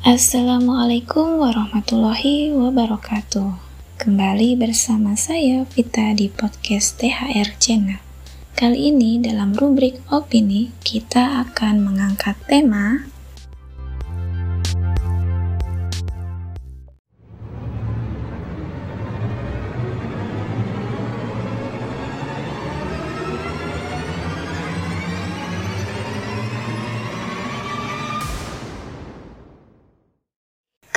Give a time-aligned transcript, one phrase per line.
[0.00, 3.52] Assalamualaikum warahmatullahi wabarakatuh.
[4.00, 8.00] Kembali bersama saya Vita di podcast THR Channel.
[8.56, 13.12] Kali ini dalam rubrik opini kita akan mengangkat tema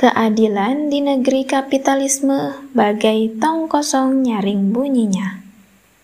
[0.04, 5.40] Keadilan di negeri kapitalisme bagai tong kosong nyaring bunyinya.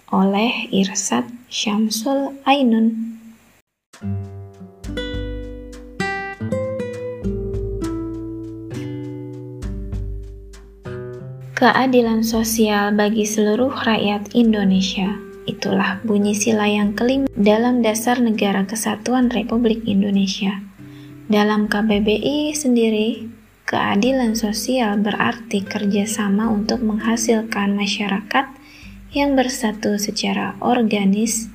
[0.09, 2.97] Oleh Irsat Syamsul Ainun.
[11.53, 15.13] Keadilan sosial bagi seluruh rakyat Indonesia.
[15.45, 20.65] Itulah bunyi sila yang kelima dalam dasar negara kesatuan Republik Indonesia.
[21.29, 23.40] Dalam KBBI sendiri,
[23.71, 28.51] Keadilan sosial berarti kerjasama untuk menghasilkan masyarakat
[29.15, 31.47] yang bersatu secara organis,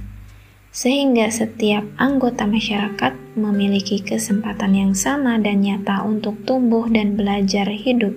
[0.71, 8.15] sehingga setiap anggota masyarakat memiliki kesempatan yang sama dan nyata untuk tumbuh dan belajar hidup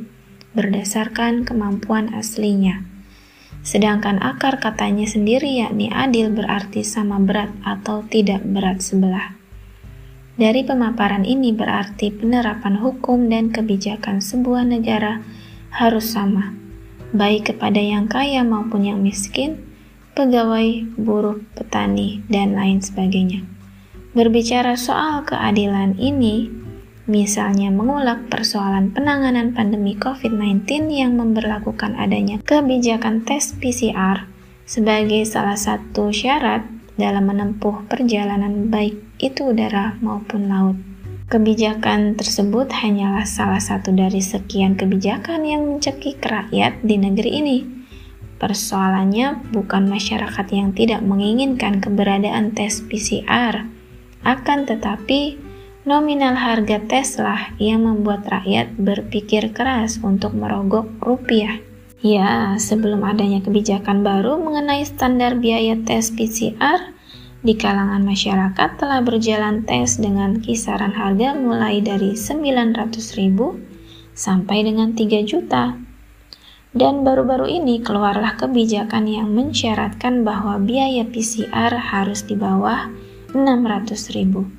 [0.55, 2.87] berdasarkan kemampuan aslinya.
[3.67, 9.38] Sedangkan akar katanya sendiri yakni adil berarti sama berat atau tidak berat sebelah.
[10.39, 15.19] Dari pemaparan ini berarti penerapan hukum dan kebijakan sebuah negara
[15.75, 16.55] harus sama,
[17.11, 19.59] baik kepada yang kaya maupun yang miskin,
[20.15, 23.43] pegawai, buruh, petani, dan lain sebagainya.
[24.15, 26.47] Berbicara soal keadilan ini,
[27.11, 34.31] misalnya mengulak persoalan penanganan pandemi COVID-19 yang memperlakukan adanya kebijakan tes PCR
[34.63, 40.77] sebagai salah satu syarat dalam menempuh perjalanan baik itu udara maupun laut.
[41.29, 47.59] Kebijakan tersebut hanyalah salah satu dari sekian kebijakan yang mencekik rakyat di negeri ini.
[48.41, 53.69] Persoalannya bukan masyarakat yang tidak menginginkan keberadaan tes PCR,
[54.25, 55.37] akan tetapi
[55.85, 61.68] nominal harga tes lah yang membuat rakyat berpikir keras untuk merogok rupiah.
[61.99, 66.95] Ya, sebelum adanya kebijakan baru mengenai standar biaya tes PCR,
[67.39, 72.95] di kalangan masyarakat telah berjalan tes dengan kisaran harga mulai dari 900.000
[74.15, 75.79] sampai dengan 3 juta.
[76.75, 82.91] Dan baru-baru ini keluarlah kebijakan yang mensyaratkan bahwa biaya PCR harus di bawah
[83.35, 84.59] 600.000.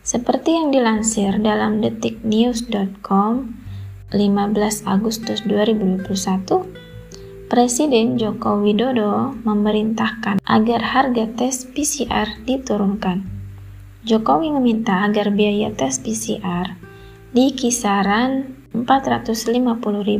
[0.00, 3.59] Seperti yang dilansir dalam detiknews.com
[4.10, 6.02] 15 Agustus 2021,
[7.46, 13.22] Presiden Joko Widodo memerintahkan agar harga tes PCR diturunkan.
[14.02, 16.74] Jokowi meminta agar biaya tes PCR
[17.30, 19.46] di kisaran 450.000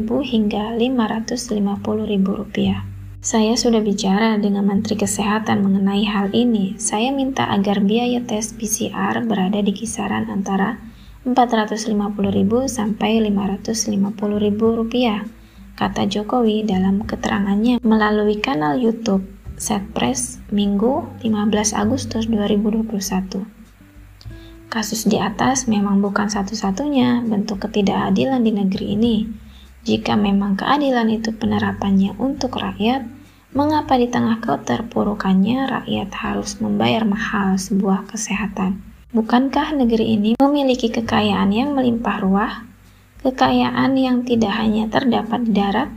[0.06, 2.86] hingga 550.000 rupiah.
[3.20, 6.78] Saya sudah bicara dengan Menteri Kesehatan mengenai hal ini.
[6.78, 10.78] Saya minta agar biaya tes PCR berada di kisaran antara
[11.20, 12.16] 450.000
[12.64, 15.20] sampai 550.000 rupiah,
[15.76, 19.28] kata Jokowi dalam keterangannya melalui kanal YouTube
[19.60, 23.44] Setpress Minggu 15 Agustus 2021.
[24.72, 29.16] Kasus di atas memang bukan satu-satunya bentuk ketidakadilan di negeri ini.
[29.84, 33.04] Jika memang keadilan itu penerapannya untuk rakyat,
[33.53, 38.89] mengapa di tengah keterpurukannya rakyat harus membayar mahal sebuah kesehatan?
[39.10, 42.62] Bukankah negeri ini memiliki kekayaan yang melimpah ruah?
[43.26, 45.91] Kekayaan yang tidak hanya terdapat di darat,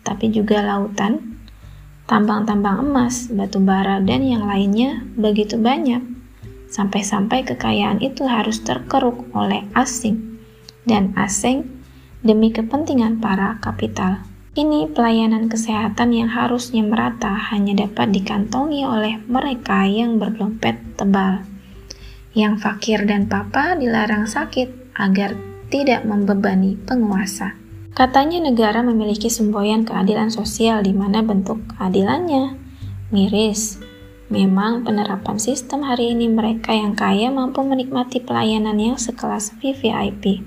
[0.00, 1.44] tapi juga lautan,
[2.08, 6.00] tambang-tambang emas, batu bara, dan yang lainnya begitu banyak.
[6.72, 10.40] Sampai-sampai kekayaan itu harus terkeruk oleh asing
[10.88, 11.68] dan asing
[12.24, 14.24] demi kepentingan para kapital.
[14.56, 21.57] Ini pelayanan kesehatan yang harusnya merata hanya dapat dikantongi oleh mereka yang berdompet tebal.
[22.36, 25.32] Yang fakir dan papa dilarang sakit agar
[25.72, 27.56] tidak membebani penguasa.
[27.96, 32.56] Katanya negara memiliki semboyan keadilan sosial di mana bentuk keadilannya
[33.08, 33.80] miris.
[34.28, 40.44] Memang penerapan sistem hari ini mereka yang kaya mampu menikmati pelayanan yang sekelas VVIP.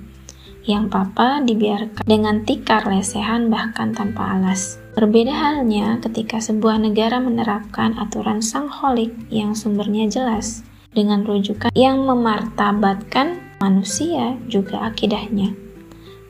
[0.70, 4.78] Yang papa dibiarkan dengan tikar lesehan bahkan tanpa alas.
[4.94, 10.62] Berbeda halnya ketika sebuah negara menerapkan aturan sangholik yang sumbernya jelas
[10.92, 15.56] dengan rujukan yang memartabatkan manusia juga akidahnya.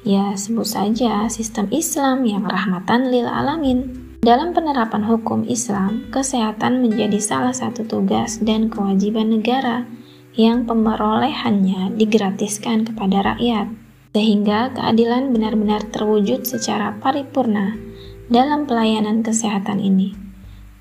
[0.01, 4.09] Ya, sebut saja sistem Islam yang rahmatan lil alamin.
[4.21, 9.89] Dalam penerapan hukum Islam, kesehatan menjadi salah satu tugas dan kewajiban negara
[10.37, 13.67] yang pemerolehannya digratiskan kepada rakyat.
[14.11, 17.79] sehingga keadilan benar-benar terwujud secara paripurna
[18.27, 20.11] dalam pelayanan kesehatan ini.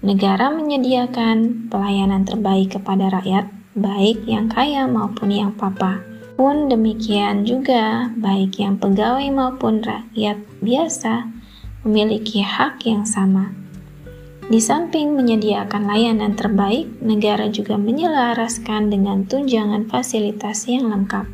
[0.03, 6.03] Negara menyediakan pelayanan terbaik kepada rakyat, baik yang kaya maupun yang papa.
[6.35, 11.29] Pun demikian juga, baik yang pegawai maupun rakyat biasa
[11.85, 13.53] memiliki hak yang sama.
[14.51, 21.29] Di samping menyediakan layanan terbaik, negara juga menyelaraskan dengan tunjangan fasilitas yang lengkap.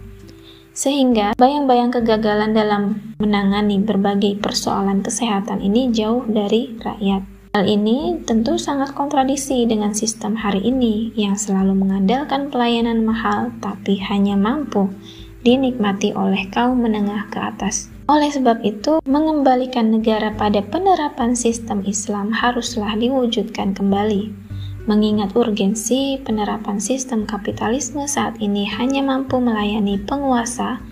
[0.77, 7.36] Sehingga bayang-bayang kegagalan dalam menangani berbagai persoalan kesehatan ini jauh dari rakyat.
[7.57, 13.97] Hal ini tentu sangat kontradiksi dengan sistem hari ini yang selalu mengandalkan pelayanan mahal tapi
[13.97, 14.93] hanya mampu
[15.41, 17.89] dinikmati oleh kaum menengah ke atas.
[18.13, 24.37] Oleh sebab itu, mengembalikan negara pada penerapan sistem Islam haruslah diwujudkan kembali
[24.85, 30.85] mengingat urgensi penerapan sistem kapitalisme saat ini hanya mampu melayani penguasa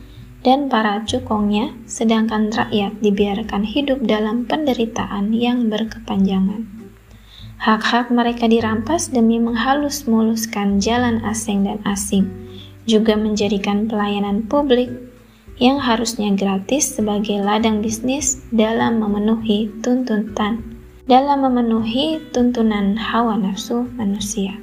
[0.44, 6.69] dan para cukongnya, sedangkan rakyat dibiarkan hidup dalam penderitaan yang berkepanjangan.
[7.58, 12.29] Hak-hak mereka dirampas demi menghalus muluskan jalan asing dan asing,
[12.85, 14.93] juga menjadikan pelayanan publik
[15.56, 20.75] yang harusnya gratis sebagai ladang bisnis dalam memenuhi tuntutan
[21.05, 24.56] dalam memenuhi tuntunan hawa nafsu manusia.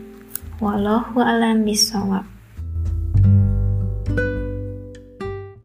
[0.57, 2.25] Wallahu a'lam bishawab.